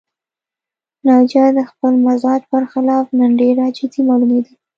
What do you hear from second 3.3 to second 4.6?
ډېره جدي معلومېده